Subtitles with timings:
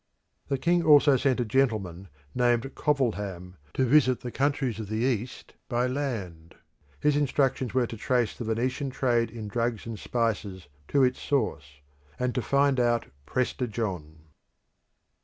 [0.47, 5.53] The king also sent a gentleman, named Covilham, to visit the countries of the East
[5.69, 6.55] by land.
[6.99, 11.81] His instructions were to trace the Venetian trade in drugs and spices to its source,
[12.17, 14.23] and to find out Prester John.